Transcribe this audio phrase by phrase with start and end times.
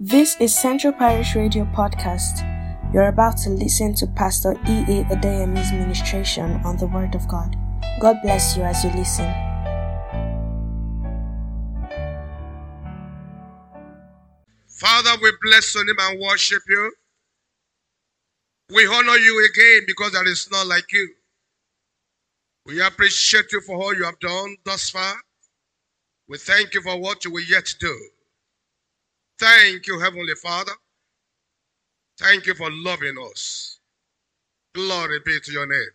[0.00, 2.46] This is Central Parish Radio Podcast.
[2.94, 5.02] You're about to listen to Pastor E.A.
[5.10, 7.56] Adeyemi's ministration on the Word of God.
[7.98, 9.26] God bless you as you listen.
[14.68, 16.92] Father, we bless your name and worship you.
[18.72, 21.12] We honor you again because there is none like you.
[22.66, 25.16] We appreciate you for all you have done thus far.
[26.28, 27.98] We thank you for what you will yet do.
[29.40, 30.72] Thank you, Heavenly Father.
[32.18, 33.80] Thank you for loving us.
[34.74, 35.90] Glory be to your name.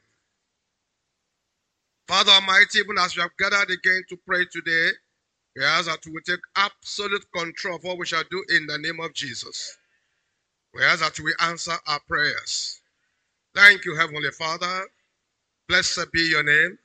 [2.08, 4.90] Father Almighty, even as we have gathered again to pray today,
[5.56, 9.00] we ask that we take absolute control of what we shall do in the name
[9.00, 9.78] of Jesus.
[10.74, 12.82] We ask that we answer our prayers.
[13.56, 14.88] Thank you, Heavenly Father.
[15.70, 16.78] Blessed be your name.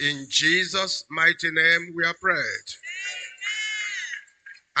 [0.00, 2.68] In Jesus' mighty name we are prayed.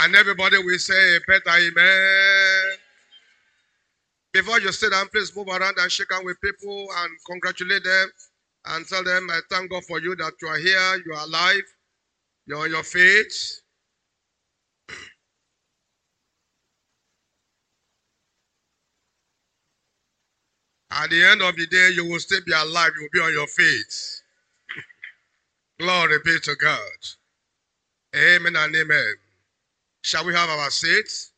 [0.04, 2.78] And everybody will say a better amen.
[4.34, 8.10] Before you sit down, please move around and shake hands with people and congratulate them
[8.66, 11.62] and tell them, I thank God for you that you are here, you are alive,
[12.46, 13.32] you're on your feet.
[20.90, 23.32] At the end of the day, you will still be alive, you will be on
[23.32, 24.22] your feet.
[25.80, 26.80] Glory be to God.
[28.14, 29.14] Amen and amen.
[30.04, 31.32] Shall we have our seats?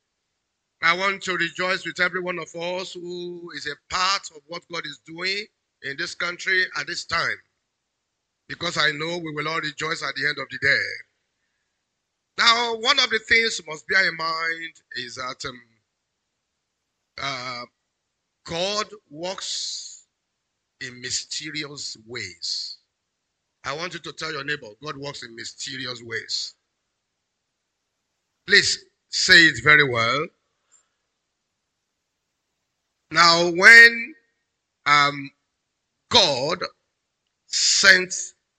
[0.82, 4.62] I want to rejoice with every one of us who is a part of what
[4.72, 5.46] God is doing
[5.84, 7.36] in this country at this time.
[8.48, 10.84] Because I know we will all rejoice at the end of the day.
[12.38, 15.60] Now, one of the things must bear in mind is that um,
[17.22, 17.62] uh,
[18.46, 20.06] God works
[20.80, 22.78] in mysterious ways.
[23.62, 26.56] I want you to tell your neighbor, God works in mysterious ways.
[28.46, 30.26] Please say it very well.
[33.10, 34.14] Now, when
[34.86, 35.30] um,
[36.10, 36.58] God
[37.46, 38.14] sent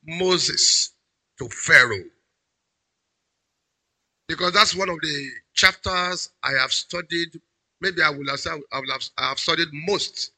[0.05, 0.91] Moses
[1.39, 2.03] to Pharaoh,
[4.27, 7.39] because that's one of the chapters I have studied.
[7.79, 8.39] Maybe I will have,
[8.73, 10.31] I will have, I have studied most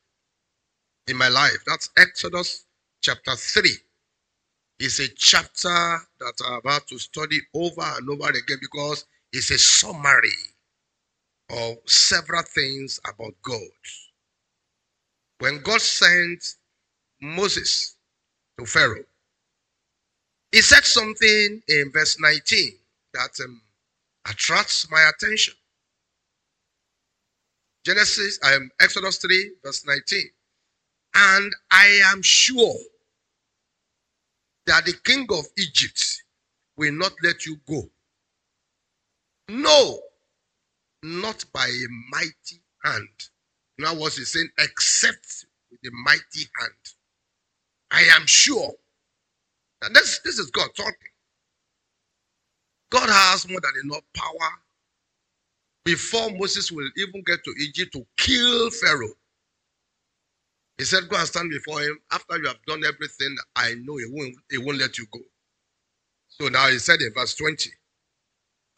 [1.07, 1.63] in my life.
[1.65, 2.65] That's Exodus
[3.01, 3.69] chapter 3.
[4.79, 5.69] It's a chapter
[6.19, 10.29] that I'm about to study over and over again because it's a summary
[11.51, 13.59] of several things about God.
[15.39, 16.55] When God sent
[17.21, 17.95] Moses
[18.57, 19.05] to Pharaoh,
[20.51, 22.73] he said something in verse 19
[23.13, 23.61] that um,
[24.27, 25.53] attracts my attention.
[27.85, 30.21] Genesis, um, Exodus 3, verse 19.
[31.15, 32.77] And I am sure
[34.65, 36.23] that the king of Egypt
[36.77, 37.89] will not let you go.
[39.49, 39.99] No,
[41.03, 43.09] not by a mighty hand.
[43.79, 46.73] Now, what he's saying, except with a mighty hand.
[47.91, 48.73] I am sure.
[49.81, 50.93] that this, this is God talking.
[52.91, 54.51] God has more than enough power
[55.85, 59.13] before Moses will even get to Egypt to kill Pharaoh.
[60.77, 61.99] He said, Go and stand before him.
[62.11, 65.19] After you have done everything, I know he won't, he won't let you go.
[66.29, 67.71] So now he said in verse 20,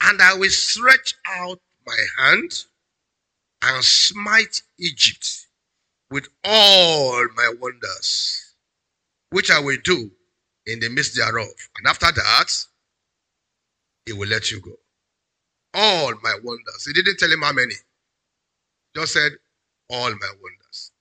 [0.03, 2.51] And I will stretch out my hand
[3.63, 5.47] and smite Egypt
[6.09, 8.55] with all my wonders,
[9.29, 10.11] which I will do
[10.65, 11.47] in the midst thereof.
[11.77, 12.65] And after that,
[14.05, 14.73] he will let you go.
[15.73, 16.85] All my wonders.
[16.85, 17.75] He didn't tell him how many.
[18.95, 19.31] Just said,
[19.89, 20.91] all my wonders.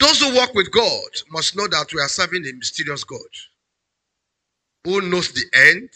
[0.00, 3.20] Those who walk with God must know that we are serving a mysterious God
[4.84, 5.90] who knows the end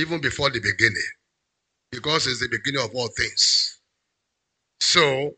[0.00, 1.02] even before the beginning
[1.92, 3.80] because it's the beginning of all things.
[4.80, 5.34] So,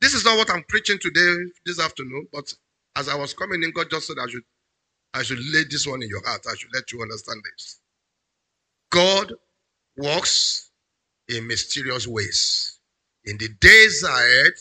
[0.00, 1.34] this is not what I'm preaching today,
[1.66, 2.52] this afternoon, but
[2.96, 4.42] as I was coming in, God just said I should,
[5.14, 6.42] I should lay this one in your heart.
[6.48, 7.80] I should let you understand this.
[8.90, 9.32] God
[9.96, 10.70] works
[11.28, 12.78] in mysterious ways.
[13.24, 14.52] In the days ahead,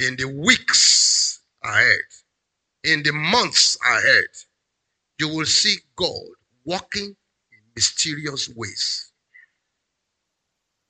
[0.00, 1.98] in the weeks ahead,
[2.84, 4.26] in the months ahead,
[5.18, 6.26] you will see God
[6.64, 7.16] working in
[7.78, 9.12] mysterious ways.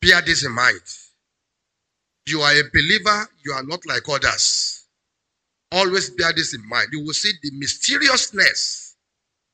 [0.01, 0.81] Bear this in mind.
[2.27, 4.87] You are a believer, you are not like others.
[5.71, 6.89] Always bear this in mind.
[6.93, 8.97] You will see the mysteriousness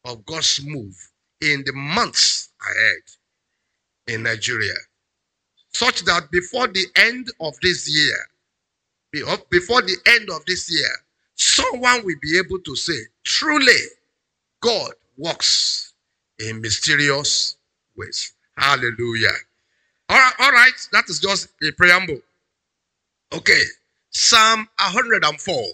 [0.05, 0.95] of God's move
[1.41, 3.03] in the months ahead
[4.15, 4.77] in Nigeria.
[5.73, 10.91] Such that before the end of this year, oh, before the end of this year,
[11.35, 13.83] someone will be able to say, truly,
[14.61, 15.94] God works
[16.39, 17.57] in mysterious
[17.97, 18.33] ways.
[18.57, 19.29] Hallelujah.
[20.09, 20.89] All right, all right.
[20.93, 22.21] That is just a preamble.
[23.33, 23.63] Okay.
[24.11, 25.65] Psalm 104.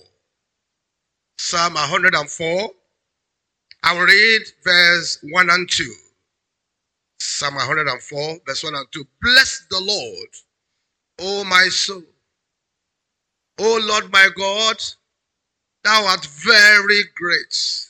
[1.38, 2.70] Psalm 104.
[3.82, 5.92] I will read verse 1 and 2.
[7.18, 9.04] Psalm 104, verse 1 and 2.
[9.22, 10.28] Bless the Lord,
[11.20, 12.02] O my soul.
[13.58, 14.76] O Lord my God,
[15.84, 17.86] thou art very great.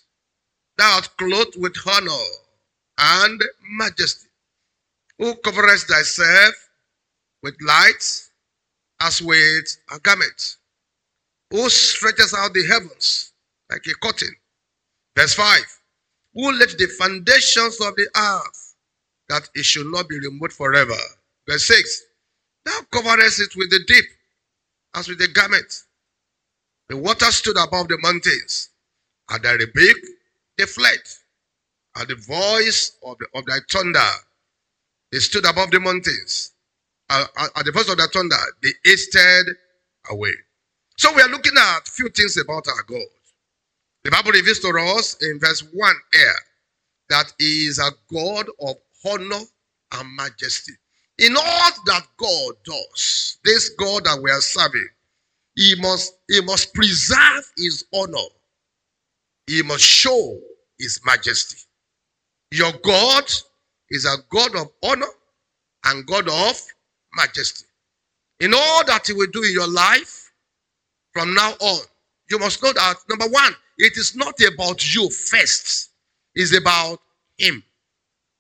[0.79, 2.25] Thou art clothed with honor
[3.01, 4.29] and majesty.
[5.19, 6.55] Who coverest thyself
[7.43, 8.05] with light
[9.01, 10.57] as with a garment.
[11.51, 13.33] Who stretches out the heavens
[13.71, 14.35] like a curtain.
[15.17, 15.61] Verse 5.
[16.35, 18.75] Who laid the foundations of the earth
[19.29, 20.97] that it should not be removed forever.
[21.49, 22.03] Verse 6.
[22.65, 24.05] Thou coverest it with the deep
[24.95, 25.85] as with a garment.
[26.89, 28.71] The water stood above the mountains.
[29.31, 30.05] At thy rebuke,
[30.59, 30.99] they fled.
[32.01, 34.01] At the voice of, the, of thy thunder,
[35.13, 36.53] they stood above the mountains.
[37.11, 37.27] Uh,
[37.57, 39.47] at the voice of the thunder, they hasted
[40.11, 40.33] away.
[40.97, 43.03] So we are looking at a few things about our God.
[44.05, 46.33] The Bible reveals to us in verse 1 here
[47.11, 48.77] that he is a God of
[49.07, 49.45] honor
[49.93, 50.73] and majesty.
[51.19, 54.89] In all that God does, this God that we are serving,
[55.55, 58.29] he must, he must preserve his honor.
[59.47, 60.41] He must show
[60.79, 61.59] his majesty.
[62.53, 63.25] Your God
[63.91, 65.07] is a God of honor
[65.87, 66.61] and God of
[67.15, 67.67] majesty.
[68.41, 70.33] In all that he will do in your life
[71.13, 71.81] from now on,
[72.31, 75.91] you must know that number one, it is not about you first,
[76.35, 77.01] it's about
[77.39, 77.63] him.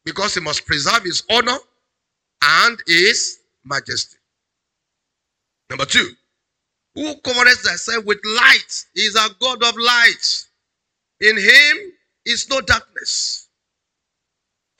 [0.05, 1.59] Because he must preserve his honor
[2.43, 4.17] and his majesty.
[5.69, 6.11] Number two,
[6.95, 10.45] who covers thyself with light is a God of light.
[11.21, 11.93] In him
[12.25, 13.49] is no darkness.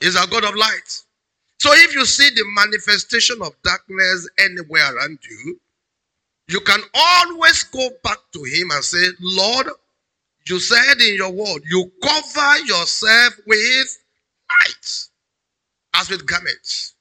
[0.01, 1.03] He's a God of light.
[1.59, 5.59] So if you see the manifestation of darkness anywhere around you,
[6.47, 9.67] you can always go back to him and say, Lord,
[10.47, 13.99] you said in your word, you cover yourself with
[14.49, 15.07] light
[15.95, 16.95] as with garments.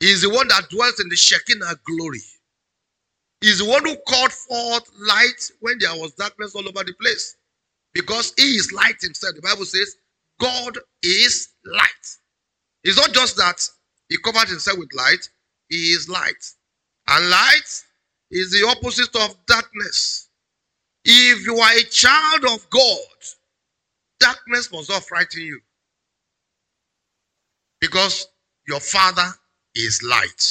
[0.00, 2.20] He is the one that dwells in the Shekinah glory.
[3.40, 6.94] He is the one who called forth light when there was darkness all over the
[7.00, 7.36] place.
[7.94, 9.36] Because he is light himself.
[9.36, 9.96] The Bible says,
[10.42, 12.06] God is light.
[12.82, 13.62] It's not just that
[14.08, 15.28] he covered himself with light,
[15.68, 16.44] he is light.
[17.08, 17.84] And light
[18.30, 20.28] is the opposite of darkness.
[21.04, 22.98] If you are a child of God,
[24.18, 25.60] darkness must not frighten you.
[27.80, 28.26] Because
[28.66, 29.28] your father
[29.76, 30.42] is light.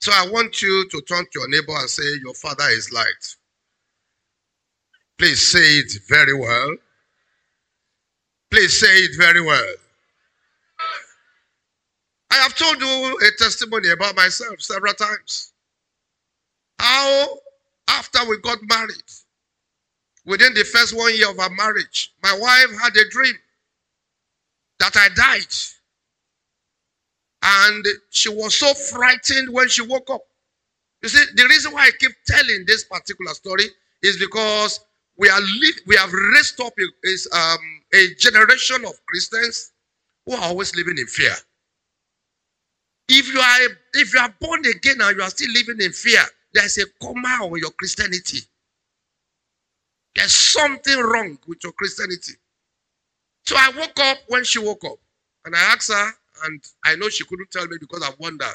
[0.00, 3.36] So I want you to turn to your neighbor and say, Your father is light.
[5.18, 6.76] Please say it very well.
[8.50, 9.74] Please say it very well.
[12.30, 15.52] I have told you a testimony about myself several times.
[16.78, 17.38] How,
[17.88, 19.02] after we got married,
[20.24, 23.34] within the first one year of our marriage, my wife had a dream
[24.78, 25.54] that I died.
[27.42, 30.22] And she was so frightened when she woke up.
[31.02, 33.64] You see, the reason why I keep telling this particular story
[34.02, 34.80] is because
[35.18, 35.40] we are
[35.86, 37.58] we have raised up a, is, um,
[37.92, 39.72] a generation of Christians
[40.24, 41.34] who are always living in fear.
[43.08, 46.22] If you are if you are born again and you are still living in fear,
[46.54, 48.40] there's a comma on your Christianity.
[50.14, 52.34] There's something wrong with your Christianity.
[53.44, 54.98] So I woke up when she woke up
[55.44, 56.10] and I asked her,
[56.44, 58.46] and I know she couldn't tell me because I wonder.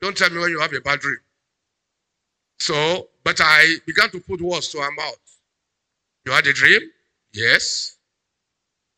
[0.00, 1.18] Don't tell me when you have a bad dream.
[2.58, 5.31] So, but I began to put words to her mouth.
[6.24, 6.80] You had a dream?
[7.32, 7.96] Yes.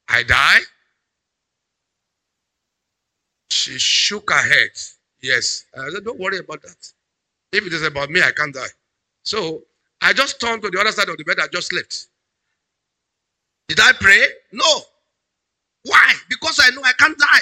[0.08, 0.60] I die?
[3.50, 4.70] She shook her head.
[5.22, 5.64] Yes.
[5.76, 6.92] I said, Don't worry about that.
[7.52, 8.66] If it is about me, I can't die.
[9.22, 9.62] So
[10.02, 11.36] I just turned to the other side of the bed.
[11.40, 12.08] I just slept.
[13.68, 14.26] Did I pray?
[14.52, 14.80] No.
[15.84, 16.14] Why?
[16.28, 17.40] Because I know I can't die.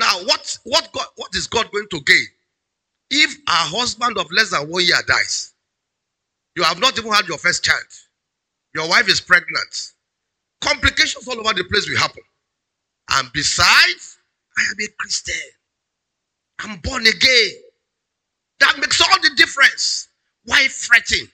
[0.00, 2.26] Now, what, what, God, what is God going to gain?
[3.10, 5.54] If a husband of less than one year dies,
[6.56, 7.84] you have not even had your first child,
[8.74, 9.92] your wife is pregnant,
[10.60, 12.22] complications all over the place will happen.
[13.12, 14.18] And besides,
[14.58, 15.50] I am a Christian.
[16.60, 17.50] I'm born again.
[18.60, 20.08] That makes all the difference.
[20.44, 21.28] Why fretting?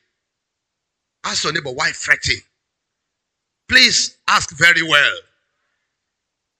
[1.25, 2.41] Ask your neighbor, why fretting?
[3.69, 5.15] Please ask very well.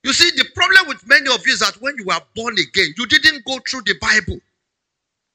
[0.03, 2.93] You see, the problem with many of you is that when you were born again,
[2.97, 4.39] you didn't go through the Bible.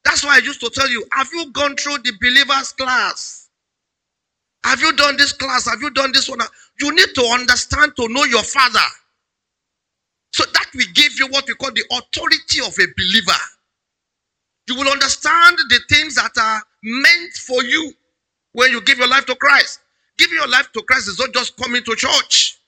[0.05, 3.49] That's why I used to tell you, have you gone through the believers class?
[4.64, 5.67] Have you done this class?
[5.69, 6.40] Have you done this one?
[6.81, 8.78] You need to understand to know your father.
[10.33, 13.40] So that will give you what we call the authority of a believer.
[14.69, 17.93] You will understand the things that are meant for you
[18.52, 19.81] when you give your life to Christ.
[20.19, 22.59] Giving your life to Christ is not just coming to church.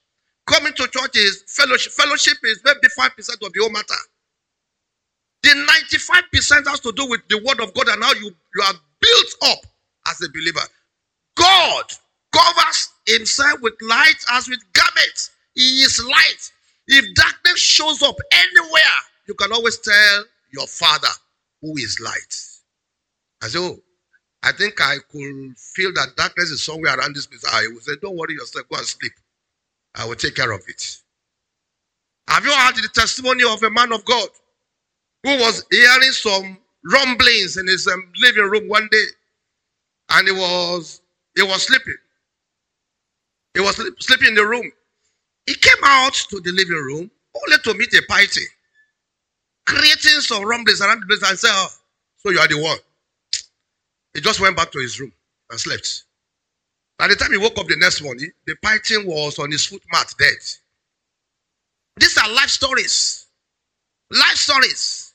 [0.46, 1.92] Coming to church is fellowship.
[1.92, 3.08] Fellowship is maybe 5%
[3.46, 3.94] of the whole matter.
[5.42, 8.74] The 95% has to do with the word of God and how you, you are
[9.00, 9.58] built up
[10.08, 10.60] as a believer.
[11.36, 11.84] God
[12.32, 15.30] covers himself with light as with garments.
[15.54, 16.52] He is light.
[16.88, 21.08] If darkness shows up anywhere, you can always tell your father
[21.62, 22.34] who is light.
[23.42, 23.78] I said, oh,
[24.42, 27.44] I think I could feel that darkness is somewhere around this place.
[27.50, 29.12] I will say, don't worry yourself, go and sleep.
[29.94, 30.98] I will take care of it.
[32.28, 34.28] Have you heard the testimony of a man of God
[35.24, 39.04] who was hearing some rumblings in his um, living room one day,
[40.10, 41.02] and he was
[41.36, 41.96] he was sleeping.
[43.54, 44.70] He was sleeping in the room.
[45.46, 48.42] He came out to the living room only to meet a party,
[49.66, 51.68] creating some rumblings around the place and said, oh,
[52.18, 52.78] "So you are the one."
[54.14, 55.12] He just went back to his room
[55.50, 56.04] and slept.
[56.98, 59.82] By the time he woke up the next morning, the python was on his foot
[59.92, 60.38] mat dead.
[61.98, 63.26] These are life stories.
[64.10, 65.09] Life stories.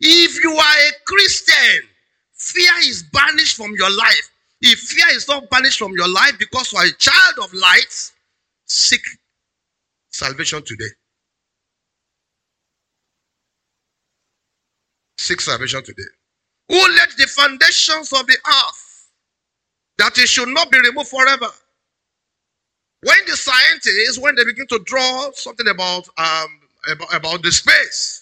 [0.00, 1.88] If you are a Christian,
[2.32, 4.30] fear is banished from your life.
[4.62, 8.12] If fear is not banished from your life because you are a child of light,
[8.66, 9.02] seek
[10.10, 10.90] salvation today.
[15.18, 16.02] Seek salvation today.
[16.68, 19.08] Who laid the foundations of the earth
[19.98, 21.48] that it should not be removed forever?
[23.02, 28.19] When the scientists, when they begin to draw something about, um, about, about the space,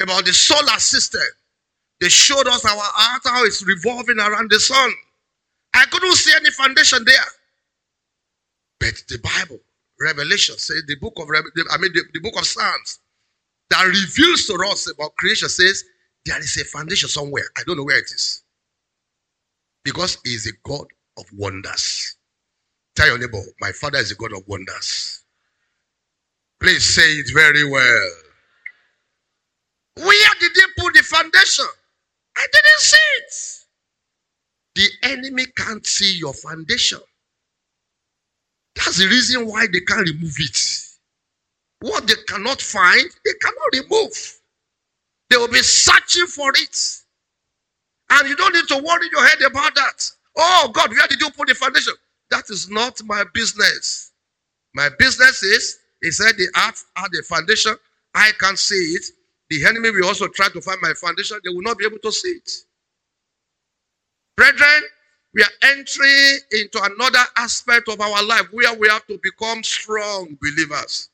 [0.00, 1.22] about the solar system,
[2.00, 4.92] they showed us our earth, how it's revolving around the sun.
[5.74, 7.16] I couldn't see any foundation there.
[8.80, 9.60] But the Bible,
[10.00, 13.00] Revelation, says the book of I mean the, the book of Psalms
[13.70, 15.84] that reveals to us about creation says
[16.24, 17.44] there is a foundation somewhere.
[17.56, 18.42] I don't know where it is.
[19.84, 20.86] Because he is a God
[21.18, 22.16] of wonders.
[22.96, 25.22] Tell your neighbor, my father is a God of wonders.
[26.60, 28.10] Please say it very well.
[29.96, 31.66] Where did they put the foundation?
[32.36, 33.60] I didn't see it.
[34.74, 37.00] The enemy can't see your foundation.
[38.74, 40.58] That's the reason why they can't remove it.
[41.80, 44.38] What they cannot find, they cannot remove.
[45.30, 46.76] They will be searching for it.
[48.10, 50.10] And you don't need to worry your head about that.
[50.36, 51.94] Oh God, where did you put the foundation?
[52.30, 54.12] That is not my business.
[54.74, 57.76] My business is, he said, the earth had a foundation.
[58.14, 59.04] I can't see it.
[59.50, 61.38] The enemy will also try to find my foundation.
[61.44, 62.50] They will not be able to see it.
[64.36, 64.82] Brethren,
[65.34, 70.38] we are entering into another aspect of our life where we have to become strong
[70.40, 71.10] believers.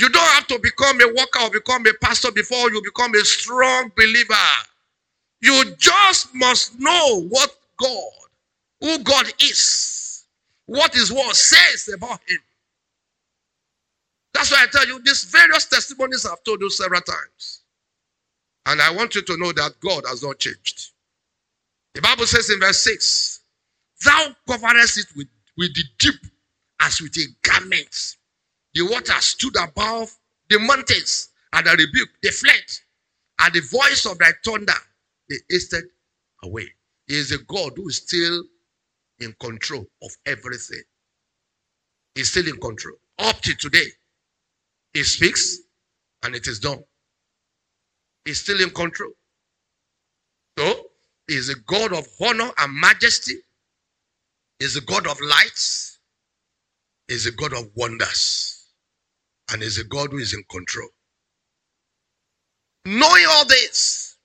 [0.00, 3.24] You don't have to become a worker or become a pastor before you become a
[3.24, 4.34] strong believer.
[5.42, 8.12] You just must know what God,
[8.80, 10.24] who God is,
[10.66, 12.38] what His word says about Him.
[14.36, 17.62] That's why I tell you these various testimonies I've told you several times.
[18.66, 20.90] And I want you to know that God has not changed.
[21.94, 23.40] The Bible says in verse 6
[24.04, 26.20] Thou coverest it with, with the deep
[26.82, 28.16] as with a garment.
[28.74, 30.14] The water stood above
[30.50, 32.62] the mountains, and the rebuke, they fled.
[33.40, 34.74] At the voice of thy thunder,
[35.30, 35.84] they hasted
[36.42, 36.68] away.
[37.06, 38.44] He is a God who is still
[39.20, 40.82] in control of everything.
[42.14, 42.96] He's still in control.
[43.18, 43.86] Up to today,
[44.96, 45.58] he speaks
[46.22, 46.82] and it is done.
[48.24, 49.12] He's still in control.
[50.58, 50.86] So,
[51.28, 53.34] he is a God of honor and majesty.
[54.58, 55.98] He is a God of lights.
[57.08, 58.68] He is a God of wonders
[59.52, 60.88] and is a God who is in control.
[62.86, 64.16] Knowing all this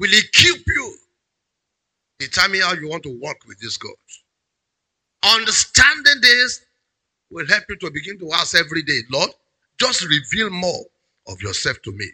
[0.00, 0.94] will equip you,
[2.18, 3.92] determine how you want to work with this God.
[5.22, 6.64] Understanding this
[7.30, 9.30] will help you to begin to ask every day, Lord,
[9.80, 10.84] just reveal more
[11.28, 12.06] of yourself to me.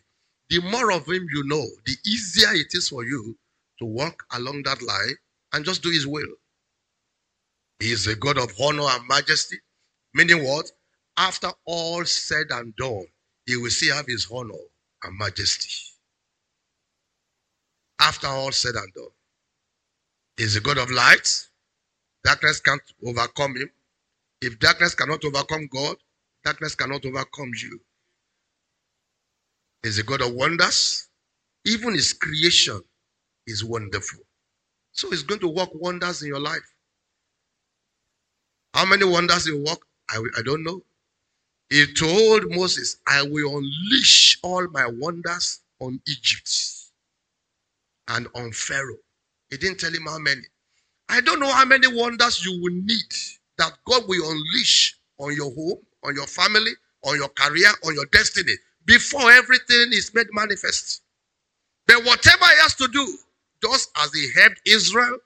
[0.50, 3.37] The more of Him you know, the easier it is for you
[3.81, 5.16] to walk along that line
[5.54, 6.28] and just do His will.
[7.81, 9.59] He is a God of honor and majesty,
[10.14, 10.71] meaning what?
[11.16, 13.07] after all said and done,
[13.47, 14.54] he will still have his honor
[15.04, 15.71] and majesty.
[18.00, 19.04] After all said and done,
[20.37, 21.28] he is a God of light.
[22.25, 23.71] Darkness can't overcome him.
[24.40, 25.97] If darkness cannot overcome God,
[26.44, 27.80] darkness cannot overcome you.
[29.82, 31.08] He is a God of wonders.
[31.64, 32.80] Even his creation
[33.46, 34.20] is wonderful.
[34.92, 36.62] So he's going to work wonders in your life.
[38.75, 39.80] How many wonders he will work?
[40.11, 40.82] I, I don't know.
[41.70, 46.50] He told Moses, I will unleash all my wonders on Egypt
[48.08, 48.99] and on Pharaoh.
[49.50, 50.42] He didn't tell him how many.
[51.08, 53.12] I don't know how many wonders you will need
[53.58, 56.73] that God will unleash on your home, on your family,
[57.04, 58.54] on your career, on your destiny
[58.87, 61.02] before everything is made manifest.
[61.87, 63.18] But whatever he has to do,
[63.62, 65.18] just as he helped Israel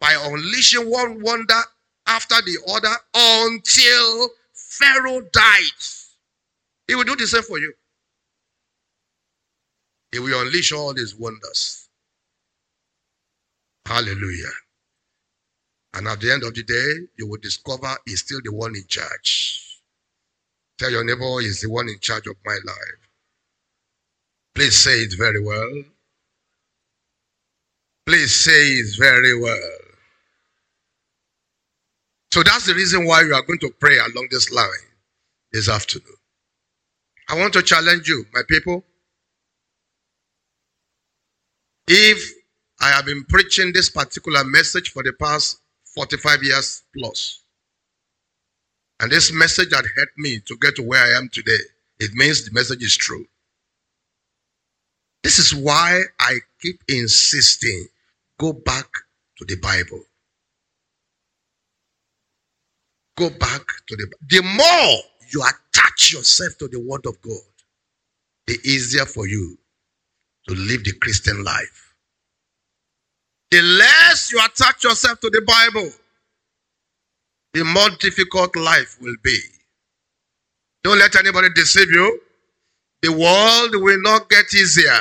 [0.00, 1.60] by unleashing one wonder
[2.06, 5.82] after the other until Pharaoh died,
[6.88, 7.72] he will do the same for you.
[10.12, 11.88] He will unleash all his wonders.
[13.86, 14.52] Hallelujah.
[15.94, 18.86] And at the end of the day, you will discover he's still the one in
[18.86, 19.61] charge.
[20.82, 23.08] Tell your neighbor oh, he's the one in charge of my life.
[24.52, 25.84] Please say it very well.
[28.04, 29.78] Please say it very well.
[32.32, 34.66] So that's the reason why you are going to pray along this line
[35.52, 36.16] this afternoon.
[37.28, 38.84] I want to challenge you, my people.
[41.86, 42.28] If
[42.80, 45.60] I have been preaching this particular message for the past
[45.94, 47.41] 45 years plus,
[49.02, 51.58] and this message had helped me to get to where I am today,
[51.98, 53.26] it means the message is true.
[55.24, 57.86] This is why I keep insisting
[58.38, 58.86] go back
[59.38, 60.02] to the Bible.
[63.16, 64.98] Go back to the The more
[65.32, 67.40] you attach yourself to the Word of God,
[68.46, 69.58] the easier for you
[70.48, 71.94] to live the Christian life.
[73.50, 75.90] The less you attach yourself to the Bible,
[77.54, 79.38] the more difficult life will be.
[80.84, 82.20] Don't let anybody deceive you.
[83.02, 84.98] The world will not get easier.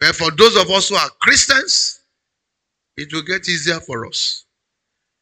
[0.00, 2.00] But for those of us who are Christians,
[2.96, 4.44] it will get easier for us.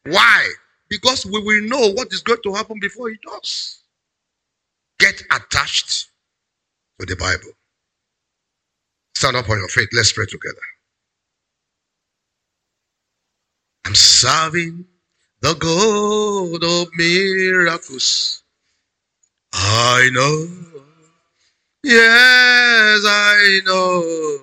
[0.05, 0.49] Why?
[0.89, 3.79] Because we will know what is going to happen before it does.
[4.99, 6.07] Get attached
[6.99, 7.51] to the Bible.
[9.15, 9.89] Stand up on your feet.
[9.93, 10.57] Let's pray together.
[13.85, 14.85] I'm serving
[15.41, 18.43] the God of miracles.
[19.53, 20.47] I know.
[21.83, 24.37] Yes, I know.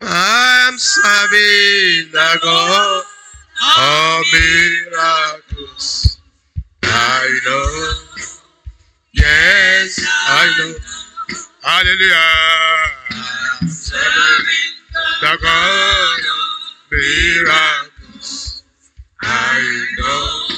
[0.00, 3.04] I'm serving the God
[3.78, 6.18] of miracles.
[6.84, 7.92] I know.
[9.12, 10.74] Yes, I know.
[11.62, 12.14] Hallelujah.
[13.60, 14.74] I'm serving
[15.20, 17.71] the God of miracles.
[19.22, 20.56] I know.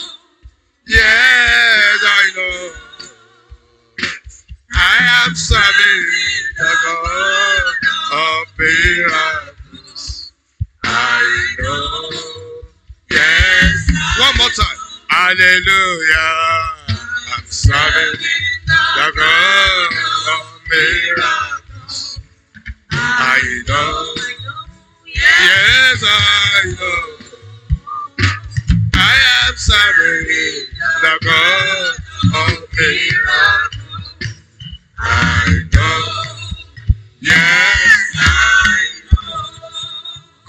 [0.88, 2.70] Yes, I know.
[4.74, 6.06] I am serving
[6.58, 7.74] the God
[8.12, 10.32] of miracles.
[10.84, 12.10] I know.
[13.10, 13.90] Yes.
[14.20, 14.78] One more time.
[15.08, 16.16] Hallelujah.
[17.36, 18.20] I'm serving
[18.66, 19.92] the God
[20.34, 22.20] of miracles.
[22.92, 24.14] I know.
[25.06, 27.23] Yes, I know.
[29.14, 30.66] I am serving
[31.02, 31.96] the God
[32.34, 33.84] of miracles.
[34.98, 36.22] I know.
[37.20, 38.78] Yes, I
[39.12, 39.42] know.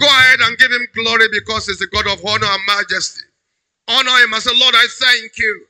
[0.00, 3.22] Go ahead and give him glory because he's the God of honor and majesty.
[3.88, 5.66] Honor him and say, Lord, I thank you.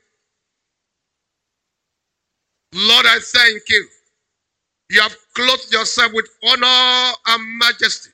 [2.75, 3.89] Lord, I thank you.
[4.91, 8.11] You have clothed yourself with honor and majesty.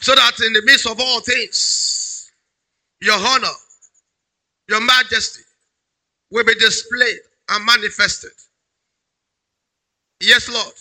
[0.00, 2.01] So that in the midst of all things,
[3.02, 3.48] your honor,
[4.68, 5.42] your majesty
[6.30, 7.18] will be displayed
[7.50, 8.30] and manifested.
[10.20, 10.74] Yes, Lord.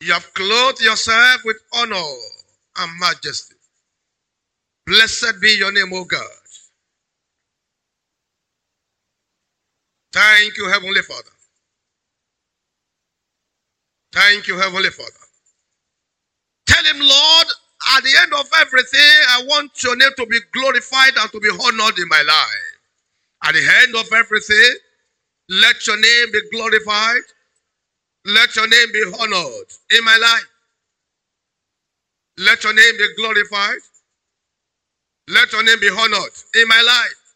[0.00, 1.96] You have clothed yourself with honor
[2.78, 3.56] and majesty.
[4.86, 6.28] Blessed be your name, O God.
[10.12, 11.30] Thank you, Heavenly Father.
[14.12, 15.10] Thank you, Heavenly Father.
[16.66, 17.46] Tell him, Lord,
[17.96, 21.50] at the end of everything, I want your name to be glorified and to be
[21.50, 22.74] honored in my life.
[23.44, 24.76] At the end of everything,
[25.48, 27.22] let your name be glorified.
[28.26, 30.48] Let your name be honored in my life.
[32.38, 33.78] Let your name be glorified.
[35.28, 37.34] Let your name be honored in my life.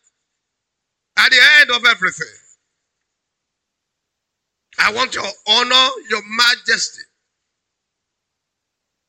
[1.18, 2.26] At the end of everything,
[4.78, 7.02] I want your honor, your majesty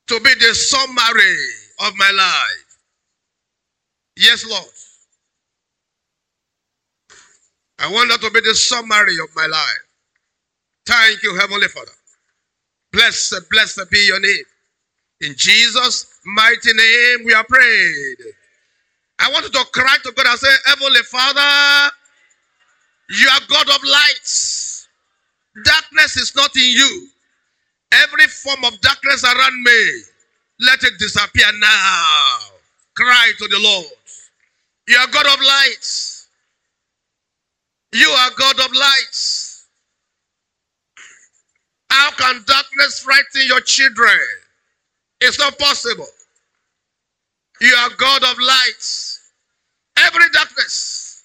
[0.09, 1.37] to be the summary
[1.87, 2.77] of my life.
[4.17, 4.65] Yes, Lord.
[7.79, 9.85] I want that to be the summary of my life.
[10.85, 11.91] Thank you, Heavenly Father.
[12.91, 14.45] Blessed, blessed be your name.
[15.21, 18.17] In Jesus' mighty name we are prayed.
[19.19, 21.91] I want you to cry to God and say, Heavenly Father,
[23.09, 24.87] you are God of lights.
[25.65, 27.07] Darkness is not in you.
[27.91, 30.01] Every form of darkness around me,
[30.61, 32.37] let it disappear now.
[32.95, 33.85] Cry to the Lord.
[34.87, 36.27] You are God of lights.
[37.93, 39.67] You are God of lights.
[41.89, 44.19] How can darkness frighten your children?
[45.21, 46.07] It's not possible.
[47.61, 49.31] You are God of lights.
[49.97, 51.23] Every darkness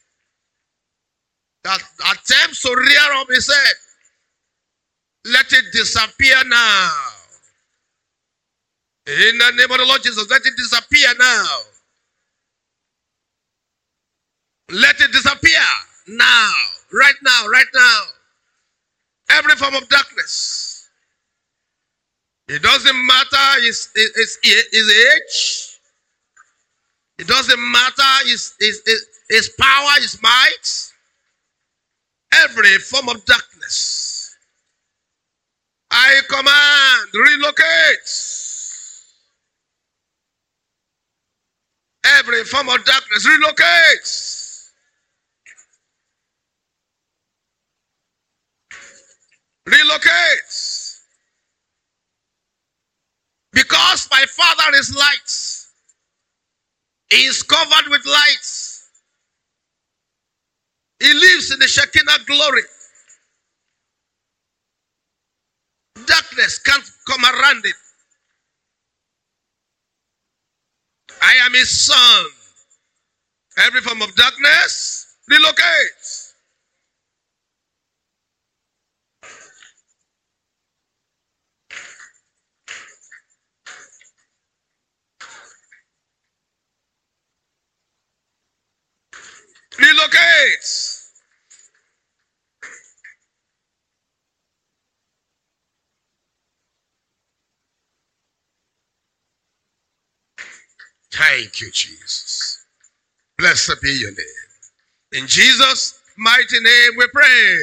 [1.65, 1.81] that
[2.13, 3.75] attempts to rear up his head,
[5.25, 6.91] let it disappear now.
[9.07, 11.47] In the name of the Lord Jesus, let it disappear now.
[14.71, 15.61] Let it disappear
[16.09, 16.53] now.
[16.93, 18.03] Right now, right now.
[19.31, 20.89] Every form of darkness.
[22.49, 25.81] It doesn't matter his, his, his age.
[27.19, 28.83] It doesn't matter his, his,
[29.29, 30.93] his power, his might.
[32.35, 34.04] Every form of darkness.
[35.95, 38.11] I command, relocate.
[42.19, 44.09] Every form of darkness, relocate.
[49.67, 50.53] Relocate.
[53.53, 55.67] Because my Father is light.
[57.11, 58.49] He is covered with light.
[61.01, 62.63] He lives in the Shekinah glory.
[66.07, 67.77] Darkness can't come around it.
[71.23, 72.27] I am his son.
[73.67, 76.35] Every form of darkness, relocate.
[89.79, 91.04] Relocate.
[101.29, 102.67] Thank you, Jesus.
[103.39, 105.23] Blessed be your name.
[105.23, 107.59] In Jesus' mighty name we pray.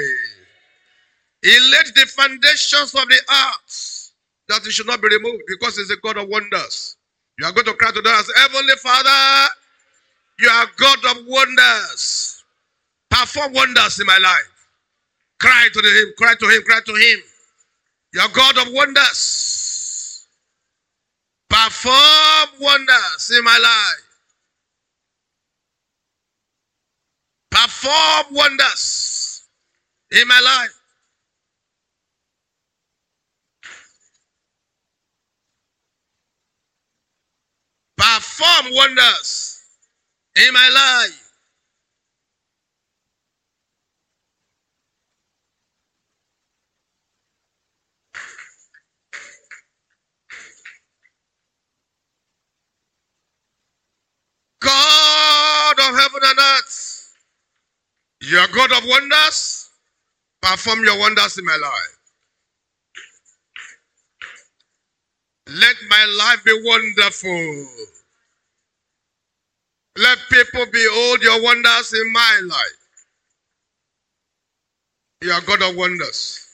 [1.43, 4.11] He laid the foundations of the earth
[4.49, 6.97] that it should not be removed because he's a God of wonders.
[7.39, 9.49] You are going to cry to us, Heavenly Father,
[10.39, 12.43] you are God of wonders.
[13.09, 14.67] Perform wonders in my life.
[15.39, 17.19] Cry to him, cry to him, cry to him.
[18.13, 19.50] You are God of wonders.
[21.51, 24.07] Perform wonders in my life.
[27.51, 29.43] Perform wonders
[30.11, 30.69] in my life.
[37.97, 39.61] Perform wonders
[40.37, 41.31] in my life.
[54.61, 57.13] God of heaven and earth,
[58.21, 59.69] you are God of wonders.
[60.41, 61.97] Perform your wonders in my life.
[65.49, 67.67] Let my life be wonderful.
[69.97, 72.79] Let people behold your wonders in my life.
[75.21, 76.50] You are God of wonders.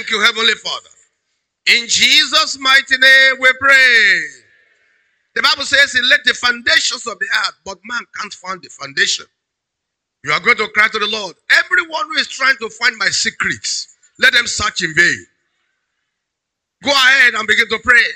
[0.00, 0.88] Thank you, Heavenly Father.
[1.76, 4.20] In Jesus' mighty name we pray.
[5.34, 8.70] The Bible says he laid the foundations of the earth, but man can't find the
[8.70, 9.26] foundation.
[10.24, 11.36] You are going to cry to the Lord.
[11.50, 15.26] Everyone who is trying to find my secrets, let them search in vain.
[16.82, 18.08] Go ahead and begin to pray.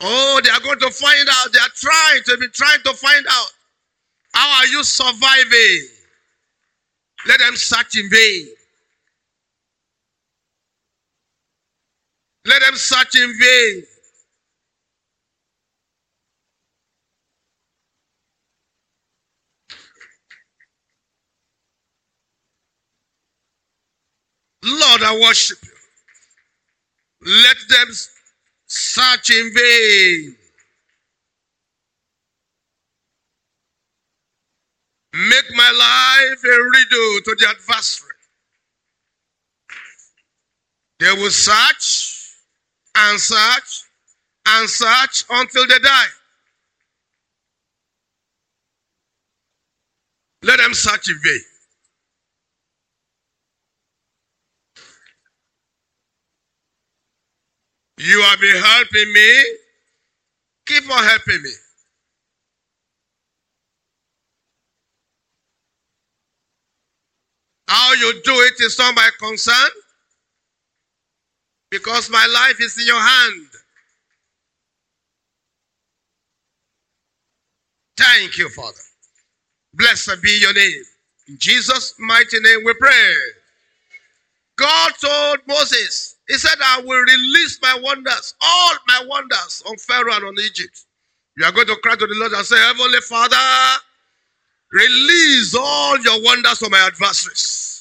[0.00, 1.54] Oh, they are going to find out.
[1.54, 3.50] They are trying to be trying to find out.
[4.34, 5.88] How are you surviving?
[7.26, 8.55] Let them search in vain.
[12.46, 13.82] Let them search in vain.
[24.64, 25.70] Lord, I worship you.
[27.42, 27.88] Let them
[28.66, 30.36] search in vain.
[35.14, 38.10] Make my life a riddle to the adversary.
[41.00, 42.25] They will search
[42.96, 43.84] and search
[44.48, 46.06] and search until they die.
[50.42, 51.40] Let them search in vain.
[57.98, 59.44] You have been helping me.
[60.66, 61.50] Keep on helping me.
[67.68, 69.70] How you do it is not my concern
[71.78, 73.46] because my life is in your hand.
[77.98, 78.78] Thank you, Father.
[79.74, 80.82] Blessed be your name.
[81.28, 83.14] In Jesus' mighty name we pray.
[84.56, 90.14] God told Moses, He said, I will release my wonders, all my wonders on Pharaoh
[90.14, 90.84] and on Egypt.
[91.38, 93.36] You are going to cry to the Lord and say, Heavenly Father,
[94.72, 97.75] release all your wonders on my adversaries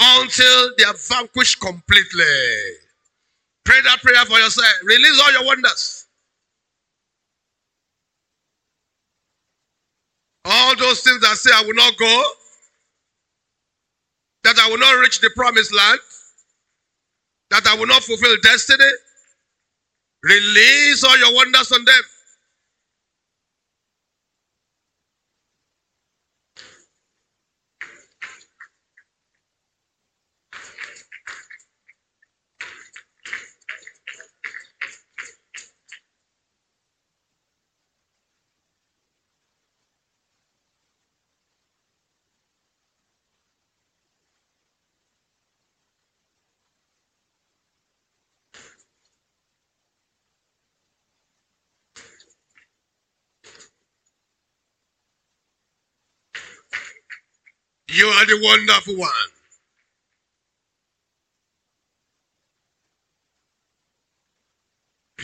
[0.00, 2.24] until they are vanquished completely.
[3.64, 4.68] Pray that prayer for yourself.
[4.84, 6.06] Release all your wonders.
[10.44, 12.24] All those things that say, I will not go,
[14.44, 16.00] that I will not reach the promised land,
[17.50, 18.84] that I will not fulfill destiny.
[20.22, 22.02] Release all your wonders on them.
[57.92, 59.10] You are the wonderful one.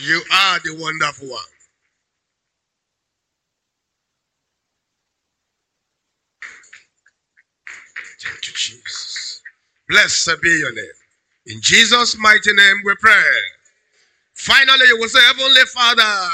[0.01, 1.41] You are the wonderful one.
[8.21, 9.43] Thank you, Jesus.
[9.89, 10.85] Blessed be your name.
[11.47, 13.23] In Jesus' mighty name we pray.
[14.35, 16.31] Finally, you will say, Heavenly Father,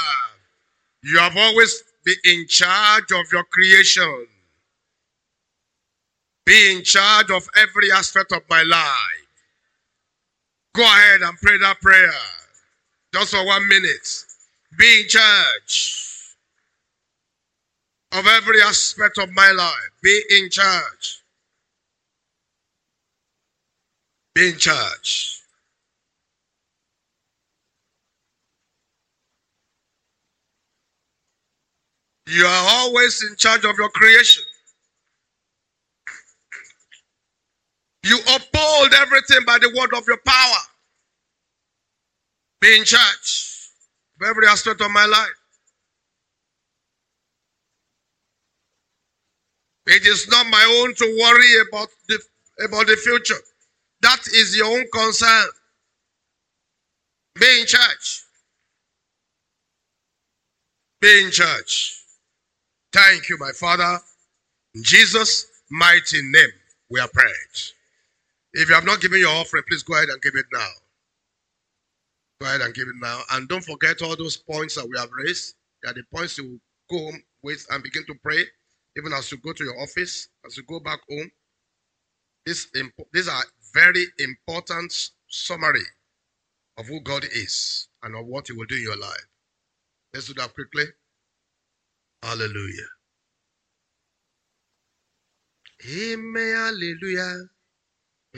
[1.03, 4.27] you have always been in charge of your creation.
[6.45, 9.27] Be in charge of every aspect of my life.
[10.75, 12.11] Go ahead and pray that prayer.
[13.13, 14.25] Just for one minute.
[14.77, 16.01] Be in charge
[18.13, 19.91] of every aspect of my life.
[20.03, 21.21] Be in charge.
[24.35, 25.41] Be in charge.
[32.27, 34.43] You are always in charge of your creation.
[38.05, 40.57] You uphold everything by the word of your power.
[42.61, 43.71] Be in charge
[44.21, 45.27] of every aspect of my life.
[49.87, 52.19] It is not my own to worry about the,
[52.63, 53.41] about the future.
[54.01, 55.47] That is your own concern.
[57.39, 58.21] Be in charge.
[61.01, 62.03] Be in charge.
[62.93, 63.97] Thank you, my Father.
[64.75, 66.51] In Jesus' mighty name,
[66.91, 67.73] we are prayed.
[68.55, 70.69] If you have not given your offering, please go ahead and give it now.
[72.39, 73.21] Go ahead and give it now.
[73.31, 75.55] And don't forget all those points that we have raised.
[75.83, 78.43] They are the points you will go home with and begin to pray,
[78.97, 81.29] even as you go to your office, as you go back home.
[82.45, 82.67] This,
[83.11, 85.83] these are very important summary
[86.77, 89.27] of who God is and of what He will do in your life.
[90.13, 90.85] Let's do that quickly.
[92.23, 92.87] Hallelujah.
[95.89, 96.55] Amen.
[96.55, 97.49] Hallelujah.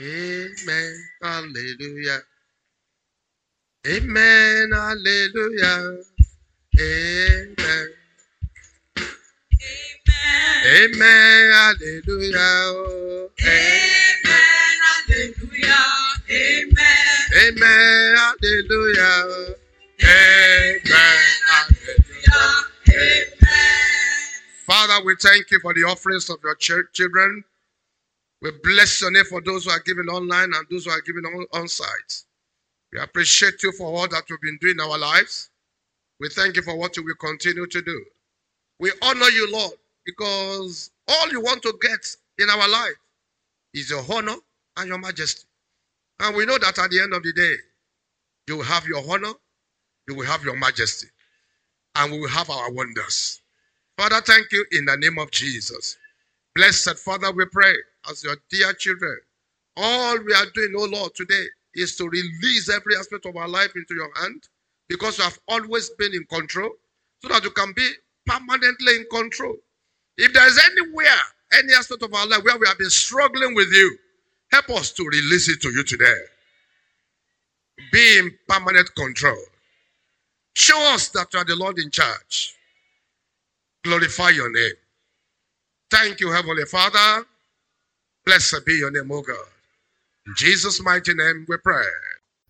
[0.00, 0.94] Amen.
[1.20, 2.18] Hallelujah.
[3.84, 4.70] Amen.
[4.72, 6.02] Hallelujah.
[6.78, 7.88] Amen.
[9.58, 10.66] Amen.
[10.66, 11.50] Amen.
[11.52, 13.28] Hallelujah.
[13.42, 14.76] Amen.
[14.86, 15.74] Hallelujah.
[16.30, 17.18] Amen.
[17.42, 18.16] Amen.
[18.16, 19.54] Hallelujah.
[20.04, 20.80] Amen.
[21.48, 22.64] Hallelujah.
[22.88, 23.26] Amen.
[24.64, 27.42] Father, we thank you for the offerings of your children.
[28.40, 31.24] We bless your name for those who are giving online and those who are giving
[31.24, 32.22] on, on site.
[32.92, 35.50] We appreciate you for all that you've been doing in our lives.
[36.20, 38.04] We thank you for what you will continue to do.
[38.80, 39.72] We honor you, Lord,
[40.06, 42.94] because all you want to get in our life
[43.74, 44.36] is your honor
[44.76, 45.46] and your majesty.
[46.20, 47.54] And we know that at the end of the day,
[48.46, 49.32] you will have your honor,
[50.08, 51.08] you will have your majesty,
[51.96, 53.40] and we will have our wonders.
[53.96, 55.96] Father, thank you in the name of Jesus.
[56.58, 57.72] Blessed Father, we pray
[58.10, 59.16] as your dear children.
[59.76, 61.44] All we are doing, oh Lord, today
[61.76, 64.42] is to release every aspect of our life into your hand
[64.88, 66.70] because you have always been in control
[67.22, 67.88] so that you can be
[68.26, 69.54] permanently in control.
[70.16, 71.20] If there is anywhere,
[71.52, 73.96] any aspect of our life where we have been struggling with you,
[74.50, 76.20] help us to release it to you today.
[77.92, 79.38] Be in permanent control.
[80.54, 82.56] Show us that you are the Lord in charge.
[83.84, 84.74] Glorify your name.
[85.90, 87.24] Thank you, Heavenly Father.
[88.24, 89.36] Blessed be your name, O God.
[90.26, 91.86] In Jesus' mighty name we pray.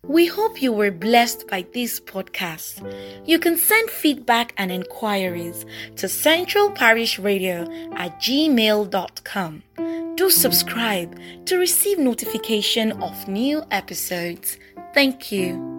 [0.07, 2.83] We hope you were blessed by this podcast.
[3.25, 5.65] You can send feedback and inquiries
[5.97, 9.63] to Central Parish Radio at gmail.com.
[10.15, 14.57] Do subscribe to receive notification of new episodes.
[14.93, 15.78] Thank you.